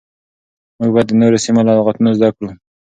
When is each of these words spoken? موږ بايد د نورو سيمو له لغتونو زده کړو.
موږ 0.77 0.89
بايد 0.93 1.07
د 1.09 1.13
نورو 1.21 1.37
سيمو 1.45 1.61
له 1.67 1.73
لغتونو 1.77 2.09
زده 2.17 2.29
کړو. 2.35 2.49